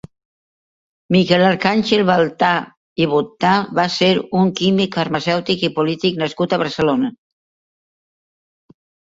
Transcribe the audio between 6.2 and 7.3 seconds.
nascut a Barcelona.